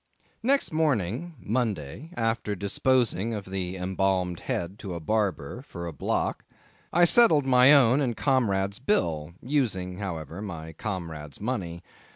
[0.41, 6.43] Next morning, Monday, after disposing of the embalmed head to a barber, for a block,
[6.91, 11.83] I settled my own and comrade's bill; using, however, my comrade's money.